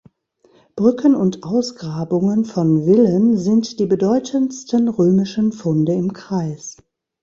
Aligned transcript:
Brücken 0.75 1.13
und 1.13 1.43
Ausgrabungen 1.43 2.43
von 2.43 2.85
Villen 2.85 3.37
sind 3.37 3.79
die 3.79 3.85
bedeutendsten 3.85 4.87
römischen 4.89 5.51
Funde 5.51 5.93
im 5.93 6.11
Kreis. 6.13 6.77